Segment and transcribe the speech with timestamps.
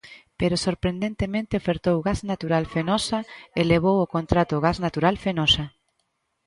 [0.39, 3.19] Pero sorprendentemente ofertou Gas Natural-Fenosa
[3.59, 5.65] e levou o contrato Gas Natural-Fenosa.